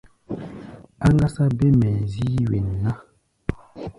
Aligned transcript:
Áŋgásá 1.05 1.43
bêm 1.57 1.79
hɛ̧ɛ̧ 1.87 2.07
zíí 2.13 2.41
wen 2.49 2.67
ná. 2.83 2.91